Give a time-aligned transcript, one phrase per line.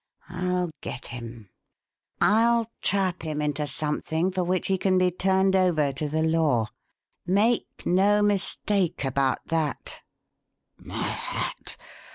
[0.29, 1.51] I'll get him;
[2.19, 6.69] I'll trap him into something for which he can be turned over to the law
[7.27, 10.01] make no mistake about that."
[10.79, 11.77] "My hat!